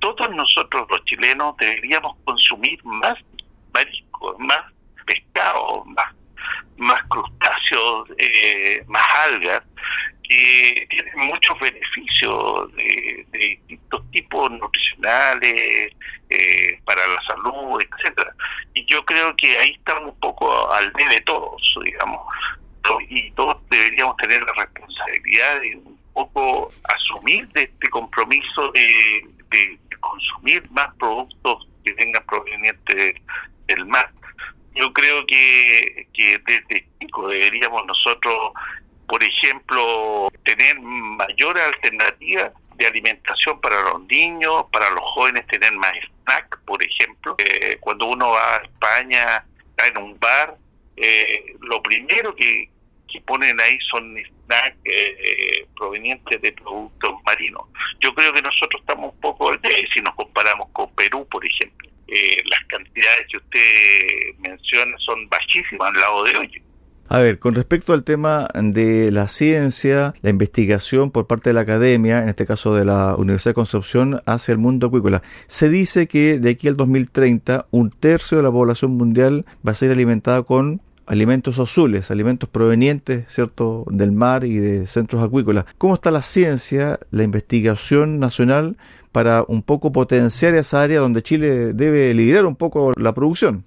todos 0.00 0.30
nosotros 0.34 0.86
los 0.90 1.04
chilenos 1.04 1.56
deberíamos 1.58 2.16
consumir 2.24 2.82
más 2.84 3.18
mariscos, 3.72 4.38
más 4.38 4.60
pescado, 5.06 5.84
más, 5.86 6.14
más 6.76 7.06
crustáceos, 7.08 8.08
eh, 8.18 8.82
más 8.86 9.04
algas, 9.26 9.62
que 10.30 10.86
tienen 10.88 11.26
muchos 11.26 11.58
beneficios 11.58 12.72
de, 12.76 13.26
distintos 13.32 14.08
tipos 14.12 14.48
nutricionales, 14.52 15.92
eh, 16.28 16.80
para 16.84 17.04
la 17.08 17.20
salud, 17.22 17.80
etcétera. 17.80 18.32
Y 18.74 18.86
yo 18.86 19.04
creo 19.04 19.34
que 19.34 19.58
ahí 19.58 19.72
estamos 19.72 20.14
un 20.14 20.20
poco 20.20 20.72
al 20.72 20.92
medio 20.94 21.10
de 21.10 21.20
todos, 21.22 21.74
digamos, 21.84 22.20
y 23.08 23.30
todos 23.32 23.56
deberíamos 23.70 24.16
tener 24.18 24.40
la 24.42 24.52
responsabilidad 24.52 25.60
de 25.62 25.76
un 25.76 25.98
poco 26.14 26.72
asumir 26.84 27.48
de 27.48 27.62
este 27.62 27.88
compromiso 27.90 28.70
de, 28.70 29.26
consumir 29.98 30.62
más 30.70 30.94
productos 30.94 31.68
que 31.84 31.92
vengan 31.94 32.24
provenientes 32.24 33.16
del 33.66 33.84
mar. 33.84 34.10
Yo 34.74 34.92
creo 34.92 35.26
que, 35.26 36.06
que 36.14 36.38
desde 36.46 36.86
chico 37.00 37.28
deberíamos 37.28 37.84
nosotros 37.84 38.52
por 39.10 39.24
ejemplo, 39.24 40.28
tener 40.44 40.78
mayor 40.78 41.58
alternativa 41.58 42.52
de 42.76 42.86
alimentación 42.86 43.60
para 43.60 43.82
los 43.82 44.06
niños, 44.06 44.66
para 44.70 44.88
los 44.90 45.02
jóvenes 45.02 45.48
tener 45.48 45.72
más 45.72 45.92
snack, 46.22 46.60
por 46.64 46.80
ejemplo. 46.80 47.34
Eh, 47.38 47.76
cuando 47.80 48.06
uno 48.06 48.30
va 48.30 48.54
a 48.54 48.62
España, 48.62 49.44
está 49.70 49.88
en 49.88 49.98
un 49.98 50.18
bar, 50.20 50.54
eh, 50.96 51.56
lo 51.60 51.82
primero 51.82 52.36
que, 52.36 52.70
ponen 53.26 53.60
ahí 53.60 53.76
son 53.90 54.16
snacks 54.16 54.76
eh, 54.84 55.66
provenientes 55.76 56.40
de 56.40 56.52
productos 56.52 57.20
marinos. 57.24 57.64
Yo 57.98 58.14
creo 58.14 58.32
que 58.32 58.42
nosotros 58.42 58.80
estamos 58.80 59.12
un 59.12 59.20
poco, 59.20 59.52
si 59.92 60.00
nos 60.00 60.14
comparamos 60.14 60.68
con 60.70 60.94
Perú, 60.94 61.26
por 61.28 61.44
ejemplo, 61.44 61.90
las 62.44 62.64
cantidades 62.66 63.26
que 63.28 63.36
usted 63.36 64.38
menciona 64.38 64.96
son 64.98 65.28
bajísimas 65.28 65.92
al 65.92 66.00
lado 66.00 66.24
de 66.24 66.36
hoy. 66.36 66.62
A 67.12 67.18
ver, 67.18 67.40
con 67.40 67.56
respecto 67.56 67.92
al 67.92 68.04
tema 68.04 68.46
de 68.54 69.10
la 69.10 69.26
ciencia, 69.26 70.14
la 70.22 70.30
investigación 70.30 71.10
por 71.10 71.26
parte 71.26 71.50
de 71.50 71.54
la 71.54 71.62
academia, 71.62 72.22
en 72.22 72.28
este 72.28 72.46
caso 72.46 72.72
de 72.72 72.84
la 72.84 73.16
Universidad 73.16 73.50
de 73.50 73.56
Concepción, 73.56 74.22
hacia 74.26 74.52
el 74.52 74.58
mundo 74.58 74.86
acuícola, 74.86 75.20
se 75.48 75.68
dice 75.68 76.06
que 76.06 76.38
de 76.38 76.50
aquí 76.50 76.68
al 76.68 76.76
2030 76.76 77.66
un 77.72 77.90
tercio 77.90 78.36
de 78.36 78.44
la 78.44 78.52
población 78.52 78.92
mundial 78.92 79.44
va 79.66 79.72
a 79.72 79.74
ser 79.74 79.90
alimentada 79.90 80.44
con 80.44 80.82
alimentos 81.08 81.58
azules, 81.58 82.12
alimentos 82.12 82.48
provenientes, 82.48 83.24
¿cierto?, 83.26 83.86
del 83.90 84.12
mar 84.12 84.44
y 84.44 84.58
de 84.58 84.86
centros 84.86 85.20
acuícolas. 85.20 85.64
¿Cómo 85.78 85.94
está 85.94 86.12
la 86.12 86.22
ciencia, 86.22 87.00
la 87.10 87.24
investigación 87.24 88.20
nacional 88.20 88.76
para 89.10 89.42
un 89.48 89.64
poco 89.64 89.90
potenciar 89.90 90.54
esa 90.54 90.80
área 90.80 91.00
donde 91.00 91.24
Chile 91.24 91.72
debe 91.72 92.14
liderar 92.14 92.46
un 92.46 92.54
poco 92.54 92.92
la 92.96 93.12
producción? 93.12 93.64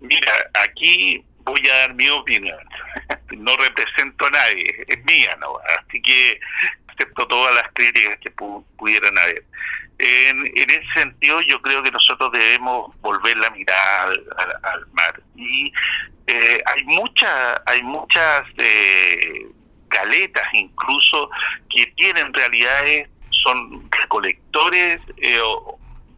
Mira, 0.00 0.32
aquí 0.64 1.22
voy 1.44 1.60
a 1.72 1.78
dar 1.80 1.94
mi 1.94 2.08
opinión. 2.08 2.56
no 3.36 3.56
represento 3.56 4.26
a 4.26 4.30
nadie, 4.30 4.84
es 4.86 5.04
mía, 5.04 5.36
¿no? 5.40 5.58
Así 5.78 6.00
que 6.02 6.40
acepto 6.88 7.26
todas 7.26 7.54
las 7.54 7.72
críticas 7.72 8.18
que 8.20 8.30
pudieran 8.30 9.18
haber. 9.18 9.44
En, 9.98 10.46
ese 10.46 10.86
sentido, 10.94 11.40
yo 11.42 11.60
creo 11.62 11.82
que 11.82 11.90
nosotros 11.90 12.30
debemos 12.32 12.94
volver 13.00 13.36
la 13.38 13.50
mirada 13.50 14.12
al, 14.62 14.86
mar. 14.92 15.22
Y 15.34 15.72
eh, 16.26 16.62
hay, 16.66 16.84
muchas 16.84 17.60
hay 17.64 17.82
muchas 17.82 18.44
eh, 18.58 19.46
galetas 19.88 20.46
incluso 20.52 21.30
que 21.70 21.86
tienen 21.96 22.32
realidades, 22.34 23.08
son 23.30 23.90
recolectores, 23.90 25.00
eh, 25.16 25.40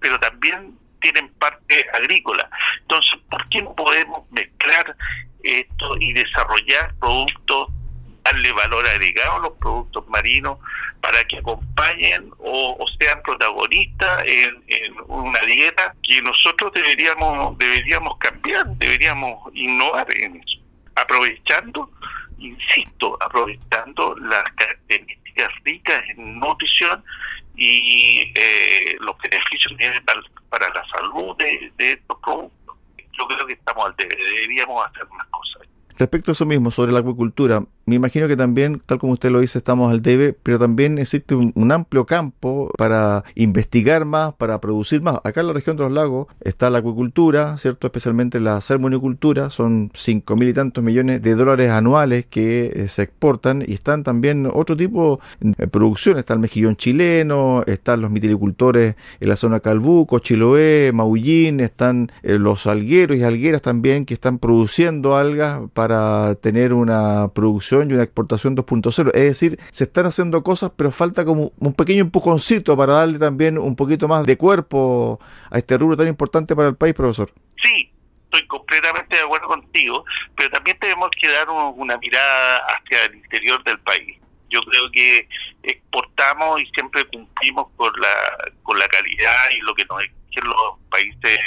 pero 0.01 0.19
también 0.19 0.77
tienen 1.01 1.29
parte 1.35 1.87
agrícola. 1.93 2.51
Entonces, 2.81 3.21
¿por 3.31 3.49
qué 3.49 3.63
no 3.63 3.75
podemos 3.77 4.29
mezclar 4.33 4.97
esto 5.49 5.97
y 5.99 6.13
desarrollar 6.13 6.95
productos, 7.01 7.71
darle 8.25 8.53
valor 8.53 8.87
agregado 8.87 9.37
a 9.37 9.39
los 9.41 9.53
productos 9.55 10.07
marinos 10.09 10.59
para 11.01 11.25
que 11.25 11.39
acompañen 11.39 12.31
o, 12.39 12.85
sean 12.99 13.23
protagonistas 13.23 14.25
en, 14.27 14.63
una 15.07 15.41
dieta 15.41 15.95
que 16.03 16.21
nosotros 16.23 16.73
deberíamos 16.73 17.57
deberíamos 17.59 18.19
cambiar, 18.19 18.67
deberíamos 18.77 19.55
innovar 19.55 20.07
en 20.17 20.37
eso, 20.37 20.59
aprovechando, 20.97 21.91
insisto, 22.39 23.17
aprovechando 23.23 24.17
las 24.17 24.45
características 24.55 25.51
ricas 25.65 26.05
en 26.17 26.39
nutrición 26.39 27.03
y 27.57 28.33
eh, 28.35 28.97
los 29.01 29.17
beneficios 29.19 29.73
que 29.73 29.79
tienen 29.79 30.05
para, 30.05 30.69
la 30.75 30.85
salud 30.89 31.37
de, 31.37 31.73
de 31.77 31.93
estos 31.93 32.19
productos. 32.21 32.68
Yo 33.19 33.27
creo 33.27 33.47
que 33.47 33.55
estamos 33.55 33.87
al 33.87 33.95
deberíamos 33.97 34.87
hacer 34.87 35.07
más 35.11 35.27
cosas. 35.29 35.69
Respecto 35.99 36.31
a 36.31 36.33
eso 36.33 36.47
mismo, 36.47 36.71
sobre 36.71 36.93
la 36.93 37.01
acuicultura, 37.01 37.63
me 37.89 37.95
imagino 37.95 38.29
que 38.29 38.37
también, 38.37 38.83
tal 38.85 38.99
como 38.99 39.15
usted 39.15 39.31
lo 39.31 39.41
dice, 39.41 39.59
estamos 39.59 39.91
al 39.91 40.03
debe, 40.03 40.35
pero 40.35 40.59
también 40.59 40.99
existe 40.99 41.35
un, 41.35 41.73
amplio 41.73 42.07
campo 42.07 42.71
para 42.77 43.25
investigar 43.35 44.05
más, 44.05 44.35
para 44.35 44.61
producir 44.61 45.03
más. 45.03 45.21
Acá 45.25 45.41
en 45.41 45.49
la 45.49 45.53
región 45.53 45.77
de 45.77 45.85
los 45.85 45.93
lagos 45.93 46.27
está 46.41 46.71
la 46.71 46.79
acuicultura, 46.79 47.57
¿cierto? 47.59 47.87
Especialmente 47.87 48.41
la 48.41 48.61
salmonicultura, 48.61 49.51
son 49.51 49.91
cinco 49.95 50.37
mil 50.37 50.49
y 50.49 50.55
tantos 50.55 50.83
millones 50.85 51.23
de 51.23 51.35
dólares 51.35 51.71
anuales 51.71 52.27
que 52.27 52.73
eh, 52.75 52.89
se 52.89 53.03
exportan 53.03 53.65
y 53.67 53.75
están 53.75 54.03
también 54.03 54.49
otro 54.53 54.77
tipo 54.77 55.21
de 55.41 55.69
producción. 55.69 56.19
Está 56.19 56.35
el 56.35 56.41
mejillón 56.41 56.77
chileno, 56.77 57.63
están 57.67 58.01
los 58.03 58.11
mitilicultores 58.11 58.97
en 59.21 59.29
la 59.29 59.37
zona 59.37 59.61
Calbuco, 59.61 60.19
Chiloé, 60.19 60.91
Maullín, 60.93 61.61
están 61.61 62.13
eh, 62.23 62.39
los 62.39 62.67
algueros 62.67 63.17
y 63.17 63.23
algueras 63.23 63.63
también 63.63 64.05
que 64.05 64.15
están 64.15 64.39
produciendo 64.39 65.17
algas 65.17 65.61
para 65.73 66.35
tener 66.37 66.73
una 66.73 67.31
producción 67.35 67.78
y 67.83 67.93
una 67.93 68.03
exportación 68.03 68.57
2.0. 68.57 69.11
Es 69.15 69.23
decir, 69.23 69.59
se 69.71 69.85
están 69.85 70.07
haciendo 70.07 70.43
cosas, 70.43 70.73
pero 70.77 70.91
falta 70.91 71.25
como 71.25 71.53
un 71.59 71.75
pequeño 71.75 72.03
empujoncito 72.03 72.77
para 72.77 72.95
darle 72.95 73.19
también 73.19 73.59
un 73.59 73.77
poquito 73.77 74.09
más 74.09 74.27
de 74.27 74.37
cuerpo 74.37 75.21
a 75.51 75.59
este 75.59 75.79
rubro 75.79 75.97
tan 75.97 76.09
importante 76.09 76.57
para 76.57 76.69
el 76.69 76.77
país, 76.77 76.95
profesor. 76.95 77.33
Sí, 77.63 77.93
estoy 78.25 78.47
completamente 78.47 79.17
de 79.17 79.23
acuerdo 79.23 79.49
contigo, 79.49 80.05
pero 80.37 80.51
también 80.51 80.79
tenemos 80.79 81.11
que 81.21 81.29
dar 81.29 81.49
una 81.49 81.97
mirada 81.99 82.59
hacia 82.67 83.05
el 83.05 83.17
interior 83.17 83.63
del 83.65 83.79
país. 83.81 84.19
Yo 84.51 84.61
creo 84.63 84.91
que 84.91 85.29
exportamos 85.63 86.61
y 86.63 86.67
siempre 86.67 87.05
cumplimos 87.07 87.69
con 87.77 87.93
la 88.01 88.53
con 88.63 88.79
la 88.79 88.89
calidad 88.89 89.51
y 89.55 89.61
lo 89.61 89.75
que 89.75 89.85
nos 89.85 90.03
exigen 90.03 90.45
los 90.45 90.79
países 90.91 91.39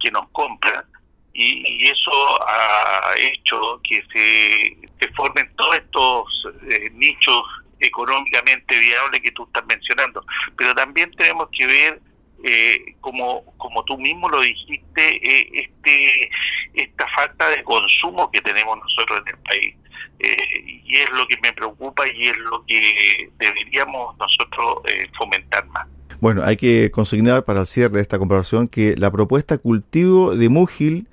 que 0.00 0.10
nos 0.10 0.28
compran 0.30 0.84
y, 1.34 1.86
eso 1.86 2.12
ha 2.46 3.14
hecho 3.16 3.80
que 3.82 4.02
se, 4.12 5.08
formen 5.14 5.50
todos 5.56 5.76
estos 5.76 6.48
eh, 6.68 6.90
nichos 6.94 7.42
económicamente 7.80 8.78
viables 8.78 9.20
que 9.20 9.32
tú 9.32 9.44
estás 9.44 9.64
mencionando. 9.66 10.24
Pero 10.56 10.74
también 10.74 11.10
tenemos 11.12 11.48
que 11.56 11.66
ver, 11.66 12.00
eh, 12.44 12.94
como, 13.00 13.44
como 13.56 13.84
tú 13.84 13.98
mismo 13.98 14.28
lo 14.28 14.40
dijiste, 14.40 15.16
eh, 15.16 15.48
este 15.52 16.30
esta 16.74 17.06
falta 17.08 17.48
de 17.48 17.62
consumo 17.64 18.30
que 18.30 18.40
tenemos 18.40 18.78
nosotros 18.78 19.22
en 19.26 19.34
el 19.34 19.38
país. 19.42 19.74
y 20.18 20.96
es 20.96 21.10
lo 21.10 21.26
que 21.26 21.36
me 21.42 21.52
preocupa 21.52 22.06
y 22.06 22.28
es 22.28 22.36
lo 22.36 22.64
que 22.64 23.30
deberíamos 23.38 24.16
nosotros 24.18 24.82
fomentar 25.18 25.66
más. 25.66 25.86
Bueno, 26.20 26.44
hay 26.44 26.56
que 26.56 26.90
consignar 26.92 27.44
para 27.44 27.62
el 27.62 27.66
cierre 27.66 27.96
de 27.96 28.02
esta 28.02 28.18
comparación 28.18 28.68
que 28.68 28.94
la 28.96 29.10
propuesta 29.10 29.58
cultivo 29.58 30.36
de 30.36 30.48
Múgil 30.48 31.08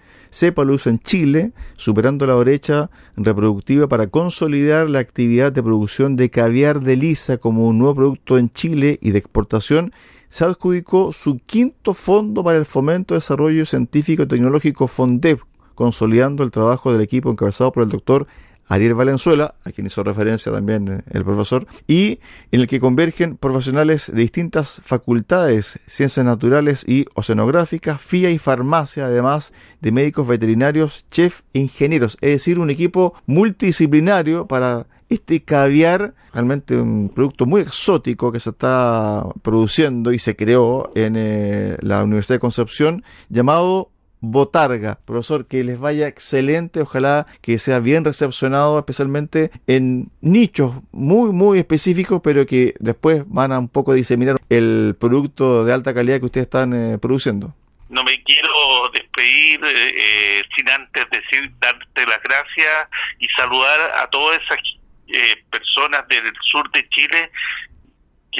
lo 0.57 0.73
usa 0.73 0.91
en 0.91 0.99
Chile, 0.99 1.51
superando 1.77 2.25
la 2.25 2.35
brecha 2.35 2.89
reproductiva 3.15 3.87
para 3.87 4.07
consolidar 4.07 4.89
la 4.89 4.99
actividad 4.99 5.51
de 5.51 5.63
producción 5.63 6.15
de 6.15 6.29
caviar 6.29 6.81
de 6.81 6.95
lisa 6.95 7.37
como 7.37 7.67
un 7.67 7.79
nuevo 7.79 7.95
producto 7.95 8.37
en 8.37 8.51
Chile 8.51 8.99
y 9.01 9.11
de 9.11 9.19
exportación, 9.19 9.91
se 10.29 10.45
adjudicó 10.45 11.11
su 11.11 11.39
quinto 11.39 11.93
fondo 11.93 12.43
para 12.43 12.59
el 12.59 12.65
fomento, 12.65 13.15
desarrollo 13.15 13.65
científico 13.65 14.23
y 14.23 14.27
tecnológico 14.27 14.87
FONDEP, 14.87 15.41
consolidando 15.73 16.43
el 16.43 16.51
trabajo 16.51 16.91
del 16.91 17.01
equipo 17.01 17.31
encabezado 17.31 17.71
por 17.71 17.83
el 17.83 17.89
doctor 17.89 18.27
Ariel 18.69 18.93
Valenzuela, 18.93 19.55
a 19.65 19.71
quien 19.71 19.87
hizo 19.87 20.03
referencia 20.03 20.51
también 20.51 20.87
eh, 20.87 21.01
el 21.09 21.25
profesor, 21.25 21.67
y 21.87 22.19
en 22.51 22.61
el 22.61 22.67
que 22.67 22.79
convergen 22.79 23.35
profesionales 23.35 24.11
de 24.13 24.21
distintas 24.21 24.81
facultades, 24.85 25.79
ciencias 25.87 26.25
naturales 26.25 26.85
y 26.87 27.05
oceanográficas, 27.15 27.99
FIA 27.99 28.29
y 28.29 28.37
farmacia, 28.37 29.07
además 29.07 29.51
de 29.81 29.91
médicos 29.91 30.27
veterinarios, 30.27 31.05
chef 31.09 31.41
e 31.53 31.59
ingenieros, 31.59 32.17
es 32.21 32.29
decir, 32.31 32.59
un 32.59 32.69
equipo 32.69 33.15
multidisciplinario 33.25 34.45
para 34.45 34.85
este 35.09 35.41
caviar, 35.41 36.13
realmente 36.31 36.77
un 36.77 37.09
producto 37.09 37.47
muy 37.47 37.61
exótico 37.61 38.31
que 38.31 38.39
se 38.39 38.51
está 38.51 39.25
produciendo 39.41 40.13
y 40.13 40.19
se 40.19 40.35
creó 40.35 40.91
en 40.93 41.15
eh, 41.17 41.77
la 41.81 42.03
Universidad 42.03 42.35
de 42.35 42.39
Concepción, 42.39 43.03
llamado 43.29 43.89
Botarga. 44.21 44.99
Profesor, 45.05 45.47
que 45.47 45.63
les 45.63 45.79
vaya 45.79 46.07
excelente, 46.07 46.81
ojalá 46.81 47.25
que 47.41 47.57
sea 47.59 47.79
bien 47.79 48.05
recepcionado, 48.05 48.77
especialmente 48.79 49.51
en 49.67 50.11
nichos 50.21 50.73
muy, 50.91 51.31
muy 51.31 51.59
específicos, 51.59 52.21
pero 52.23 52.45
que 52.45 52.73
después 52.79 53.23
van 53.27 53.51
a 53.51 53.59
un 53.59 53.69
poco 53.69 53.93
diseminar 53.93 54.37
el 54.49 54.95
producto 54.99 55.63
de 55.65 55.73
alta 55.73 55.93
calidad 55.93 56.19
que 56.19 56.25
ustedes 56.25 56.47
están 56.47 56.73
eh, 56.73 56.97
produciendo. 56.97 57.53
No 57.89 58.03
me 58.03 58.21
quiero 58.23 58.49
despedir 58.93 59.59
eh, 59.63 60.43
sin 60.55 60.69
antes 60.69 61.05
decir, 61.09 61.51
darte 61.59 62.05
las 62.05 62.21
gracias 62.21 62.87
y 63.19 63.27
saludar 63.29 63.79
a 63.97 64.07
todas 64.09 64.39
esas 64.43 64.59
eh, 65.07 65.43
personas 65.49 66.07
del 66.07 66.31
sur 66.43 66.69
de 66.71 66.87
Chile 66.89 67.31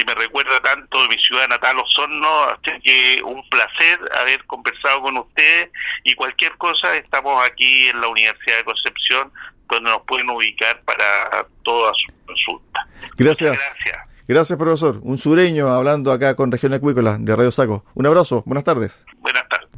que 0.00 0.06
me 0.06 0.14
recuerda 0.14 0.60
tanto 0.60 1.02
de 1.02 1.08
mi 1.08 1.18
ciudad 1.18 1.48
natal 1.48 1.78
Osorno, 1.78 2.44
así 2.44 2.80
que 2.82 3.22
un 3.22 3.46
placer 3.48 3.98
haber 4.14 4.44
conversado 4.46 5.02
con 5.02 5.18
ustedes 5.18 5.70
y 6.04 6.14
cualquier 6.14 6.56
cosa 6.56 6.96
estamos 6.96 7.44
aquí 7.44 7.88
en 7.88 8.00
la 8.00 8.08
Universidad 8.08 8.58
de 8.58 8.64
Concepción 8.64 9.32
donde 9.68 9.90
nos 9.90 10.02
pueden 10.02 10.28
ubicar 10.30 10.80
para 10.82 11.46
todas 11.62 11.96
sus 11.96 12.14
consultas. 12.26 12.84
Gracias. 13.16 13.56
Gracias. 13.56 14.10
Gracias, 14.26 14.58
profesor. 14.58 15.00
Un 15.02 15.18
sureño 15.18 15.68
hablando 15.68 16.12
acá 16.12 16.34
con 16.36 16.52
Región 16.52 16.72
Acuícola 16.72 17.16
de 17.18 17.34
Radio 17.34 17.50
Saco. 17.50 17.84
Un 17.94 18.06
abrazo. 18.06 18.42
Buenas 18.46 18.64
tardes. 18.64 19.04
Buenas 19.18 19.48
tardes. 19.48 19.68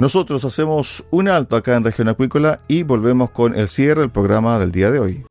Nosotros 0.00 0.44
hacemos 0.44 1.04
un 1.10 1.28
alto 1.28 1.56
acá 1.56 1.76
en 1.76 1.84
Región 1.84 2.08
Acuícola 2.08 2.58
y 2.66 2.82
volvemos 2.82 3.30
con 3.30 3.56
el 3.56 3.68
cierre 3.68 4.02
del 4.02 4.10
programa 4.10 4.58
del 4.58 4.72
día 4.72 4.90
de 4.90 4.98
hoy. 4.98 5.24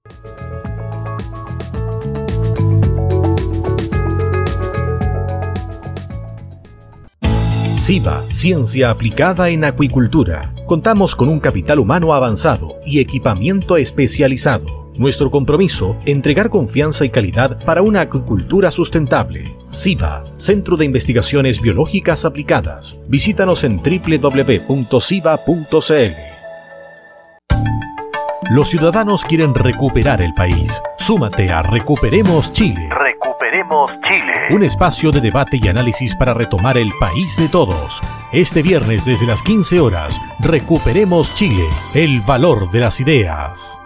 SIVA, 7.83 8.23
Ciencia 8.29 8.89
Aplicada 8.91 9.49
en 9.49 9.65
Acuicultura. 9.65 10.55
Contamos 10.67 11.17
con 11.17 11.27
un 11.27 11.41
capital 11.41 11.79
humano 11.79 12.13
avanzado 12.13 12.77
y 12.85 13.01
equipamiento 13.01 13.75
especializado. 13.75 14.93
Nuestro 14.95 15.29
compromiso, 15.29 15.97
entregar 16.05 16.49
confianza 16.49 17.03
y 17.03 17.09
calidad 17.09 17.61
para 17.65 17.81
una 17.81 17.99
acuicultura 17.99 18.71
sustentable. 18.71 19.57
SIVA, 19.71 20.23
Centro 20.37 20.77
de 20.77 20.85
Investigaciones 20.85 21.59
Biológicas 21.59 22.23
Aplicadas. 22.23 22.97
Visítanos 23.09 23.65
en 23.65 23.81
www.siva.cl. 23.83 24.93
Los 28.49 28.69
ciudadanos 28.69 29.25
quieren 29.25 29.53
recuperar 29.53 30.21
el 30.21 30.33
país. 30.33 30.81
Súmate 30.97 31.49
a 31.49 31.61
Recuperemos 31.61 32.53
Chile. 32.53 32.87
Recuperemos 33.53 33.91
Chile. 34.01 34.55
Un 34.55 34.63
espacio 34.63 35.11
de 35.11 35.21
debate 35.21 35.59
y 35.61 35.67
análisis 35.67 36.15
para 36.15 36.33
retomar 36.33 36.75
el 36.75 36.89
país 36.99 37.37
de 37.37 37.47
todos. 37.47 38.01
Este 38.31 38.63
viernes 38.63 39.05
desde 39.05 39.27
las 39.27 39.43
15 39.43 39.79
horas, 39.79 40.19
Recuperemos 40.39 41.35
Chile, 41.35 41.67
el 41.93 42.21
valor 42.21 42.71
de 42.71 42.79
las 42.79 42.99
ideas. 42.99 43.79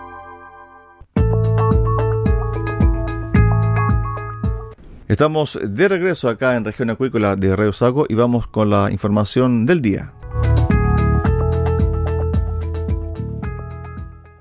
Estamos 5.10 5.60
de 5.62 5.88
regreso 5.90 6.30
acá 6.30 6.56
en 6.56 6.64
Región 6.64 6.90
Acuícola 6.90 7.36
de 7.36 7.54
Radio 7.54 7.74
Sago 7.74 8.06
y 8.08 8.16
vamos 8.16 8.48
con 8.48 8.70
la 8.70 8.90
información 8.90 9.66
del 9.66 9.82
día. 9.82 10.14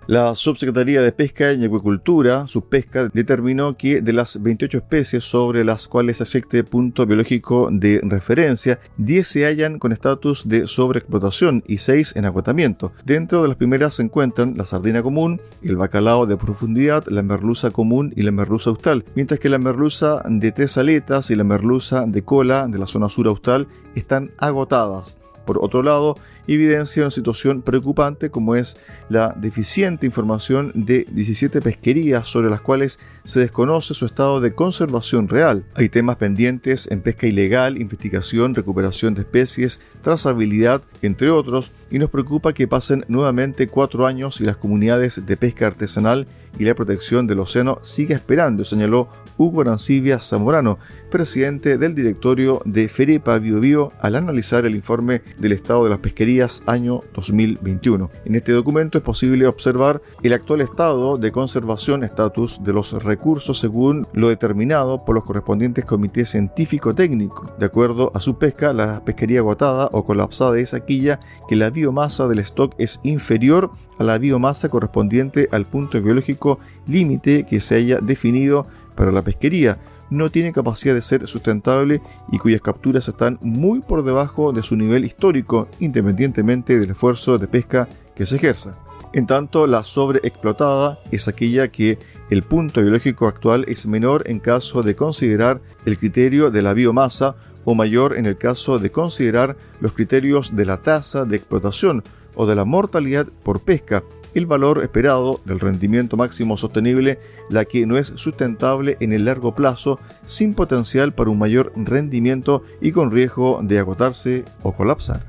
La 0.08 0.36
Subsecretaría 0.36 1.02
de 1.02 1.10
Pesca 1.10 1.52
y 1.52 1.64
Acuicultura, 1.64 2.46
Subpesca, 2.46 3.08
determinó 3.08 3.76
que 3.76 4.00
de 4.00 4.12
las 4.12 4.40
28 4.40 4.78
especies 4.78 5.24
sobre 5.24 5.64
las 5.64 5.88
cuales 5.88 6.20
existe 6.20 6.62
punto 6.62 7.06
biológico 7.06 7.70
de 7.72 8.00
referencia, 8.04 8.78
10 8.98 9.26
se 9.26 9.44
hallan 9.46 9.80
con 9.80 9.90
estatus 9.90 10.48
de 10.48 10.68
sobreexplotación 10.68 11.64
y 11.66 11.78
6 11.78 12.14
en 12.14 12.24
agotamiento. 12.24 12.92
Dentro 13.04 13.42
de 13.42 13.48
las 13.48 13.56
primeras 13.56 13.96
se 13.96 14.04
encuentran 14.04 14.56
la 14.56 14.64
sardina 14.64 15.02
común, 15.02 15.40
el 15.60 15.74
bacalao 15.74 16.24
de 16.24 16.36
profundidad, 16.36 17.04
la 17.08 17.24
merluza 17.24 17.72
común 17.72 18.12
y 18.14 18.22
la 18.22 18.30
merluza 18.30 18.70
austral, 18.70 19.04
mientras 19.16 19.40
que 19.40 19.48
la 19.48 19.58
merluza 19.58 20.22
de 20.28 20.52
tres 20.52 20.78
aletas 20.78 21.32
y 21.32 21.34
la 21.34 21.42
merluza 21.42 22.06
de 22.06 22.22
cola 22.22 22.68
de 22.68 22.78
la 22.78 22.86
zona 22.86 23.08
sur 23.08 23.26
austral 23.26 23.66
están 23.96 24.30
agotadas. 24.38 25.16
Por 25.46 25.58
otro 25.58 25.82
lado, 25.82 26.16
evidencia 26.54 27.02
una 27.02 27.10
situación 27.10 27.62
preocupante 27.62 28.30
como 28.30 28.54
es 28.54 28.76
la 29.08 29.34
deficiente 29.36 30.06
información 30.06 30.72
de 30.74 31.06
17 31.10 31.60
pesquerías 31.60 32.28
sobre 32.28 32.50
las 32.50 32.60
cuales 32.60 32.98
se 33.24 33.40
desconoce 33.40 33.94
su 33.94 34.06
estado 34.06 34.40
de 34.40 34.54
conservación 34.54 35.28
real. 35.28 35.64
Hay 35.74 35.88
temas 35.88 36.16
pendientes 36.16 36.88
en 36.90 37.00
pesca 37.00 37.26
ilegal, 37.26 37.80
investigación, 37.80 38.54
recuperación 38.54 39.14
de 39.14 39.22
especies, 39.22 39.80
trazabilidad, 40.02 40.82
entre 41.02 41.30
otros, 41.30 41.72
y 41.90 41.98
nos 41.98 42.10
preocupa 42.10 42.52
que 42.52 42.68
pasen 42.68 43.04
nuevamente 43.08 43.68
cuatro 43.68 44.06
años 44.06 44.40
y 44.40 44.44
las 44.44 44.56
comunidades 44.56 45.24
de 45.24 45.36
pesca 45.36 45.66
artesanal 45.66 46.26
y 46.58 46.64
la 46.64 46.74
protección 46.74 47.26
del 47.26 47.40
océano 47.40 47.78
siga 47.82 48.14
esperando, 48.14 48.64
señaló 48.64 49.08
Hugo 49.36 49.60
Arancibia 49.60 50.20
Zamorano, 50.20 50.78
presidente 51.10 51.76
del 51.78 51.94
directorio 51.94 52.62
de 52.64 52.88
Ferepa 52.88 53.38
Bio, 53.38 53.92
al 54.00 54.16
analizar 54.16 54.64
el 54.64 54.74
informe 54.74 55.22
del 55.38 55.52
estado 55.52 55.84
de 55.84 55.90
las 55.90 55.98
pesquerías 55.98 56.35
año 56.66 57.00
2021. 57.14 58.10
En 58.24 58.34
este 58.34 58.52
documento 58.52 58.98
es 58.98 59.04
posible 59.04 59.46
observar 59.46 60.02
el 60.22 60.32
actual 60.32 60.60
estado 60.60 61.18
de 61.18 61.32
conservación 61.32 62.04
estatus 62.04 62.58
de 62.62 62.72
los 62.72 62.92
recursos 63.02 63.58
según 63.58 64.06
lo 64.12 64.28
determinado 64.28 65.04
por 65.04 65.14
los 65.14 65.24
correspondientes 65.24 65.84
comités 65.84 66.30
científico-técnicos. 66.30 67.50
De 67.58 67.66
acuerdo 67.66 68.10
a 68.14 68.20
su 68.20 68.36
pesca, 68.38 68.72
la 68.72 69.04
pesquería 69.04 69.40
agotada 69.40 69.88
o 69.92 70.04
colapsada 70.04 70.58
es 70.58 70.74
aquella 70.74 71.20
que 71.48 71.56
la 71.56 71.70
biomasa 71.70 72.28
del 72.28 72.40
stock 72.40 72.74
es 72.78 73.00
inferior 73.02 73.70
a 73.98 74.04
la 74.04 74.18
biomasa 74.18 74.68
correspondiente 74.68 75.48
al 75.52 75.66
punto 75.66 76.00
biológico 76.02 76.58
límite 76.86 77.46
que 77.48 77.60
se 77.60 77.76
haya 77.76 77.98
definido 77.98 78.66
para 78.94 79.12
la 79.12 79.22
pesquería, 79.22 79.78
no 80.10 80.30
tiene 80.30 80.52
capacidad 80.52 80.94
de 80.94 81.02
ser 81.02 81.26
sustentable 81.26 82.00
y 82.30 82.38
cuyas 82.38 82.60
capturas 82.60 83.08
están 83.08 83.38
muy 83.40 83.80
por 83.80 84.04
debajo 84.04 84.52
de 84.52 84.62
su 84.62 84.76
nivel 84.76 85.04
histórico, 85.04 85.68
independientemente 85.80 86.78
del 86.78 86.90
esfuerzo 86.90 87.38
de 87.38 87.48
pesca 87.48 87.88
que 88.14 88.26
se 88.26 88.36
ejerza. 88.36 88.76
En 89.12 89.26
tanto, 89.26 89.66
la 89.66 89.84
sobreexplotada 89.84 90.98
es 91.10 91.28
aquella 91.28 91.68
que 91.68 91.98
el 92.28 92.42
punto 92.42 92.82
biológico 92.82 93.26
actual 93.26 93.64
es 93.68 93.86
menor 93.86 94.24
en 94.26 94.40
caso 94.40 94.82
de 94.82 94.96
considerar 94.96 95.60
el 95.84 95.96
criterio 95.98 96.50
de 96.50 96.62
la 96.62 96.74
biomasa 96.74 97.36
o 97.64 97.74
mayor 97.74 98.16
en 98.16 98.26
el 98.26 98.36
caso 98.36 98.78
de 98.78 98.90
considerar 98.90 99.56
los 99.80 99.92
criterios 99.92 100.54
de 100.54 100.66
la 100.66 100.78
tasa 100.78 101.24
de 101.24 101.36
explotación 101.36 102.02
o 102.34 102.46
de 102.46 102.54
la 102.54 102.64
mortalidad 102.64 103.26
por 103.42 103.60
pesca, 103.60 104.02
el 104.38 104.46
valor 104.46 104.82
esperado 104.82 105.40
del 105.44 105.60
rendimiento 105.60 106.16
máximo 106.16 106.56
sostenible, 106.56 107.18
la 107.48 107.64
que 107.64 107.86
no 107.86 107.96
es 107.96 108.08
sustentable 108.16 108.96
en 109.00 109.12
el 109.12 109.24
largo 109.24 109.54
plazo, 109.54 109.98
sin 110.26 110.54
potencial 110.54 111.12
para 111.12 111.30
un 111.30 111.38
mayor 111.38 111.72
rendimiento 111.74 112.62
y 112.80 112.92
con 112.92 113.10
riesgo 113.10 113.60
de 113.62 113.78
agotarse 113.78 114.44
o 114.62 114.72
colapsar. 114.72 115.22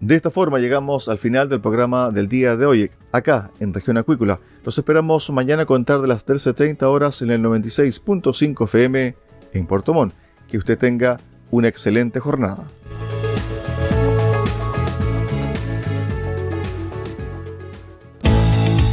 De 0.00 0.16
esta 0.16 0.30
forma 0.30 0.58
llegamos 0.58 1.08
al 1.08 1.18
final 1.18 1.48
del 1.48 1.60
programa 1.60 2.10
del 2.10 2.26
día 2.26 2.56
de 2.56 2.64
hoy, 2.64 2.90
acá 3.12 3.50
en 3.60 3.74
Región 3.74 3.98
Acuícola. 3.98 4.40
Los 4.64 4.78
esperamos 4.78 5.28
mañana 5.30 5.62
a 5.62 5.66
contar 5.66 6.00
de 6.00 6.08
las 6.08 6.24
13.30 6.24 6.82
horas 6.84 7.20
en 7.20 7.30
el 7.30 7.42
96.5 7.42 8.64
FM 8.64 9.14
en 9.52 9.66
Puerto 9.66 9.92
Montt. 9.92 10.14
Que 10.48 10.56
usted 10.58 10.78
tenga 10.78 11.18
una 11.50 11.68
excelente 11.68 12.18
jornada. 12.18 12.64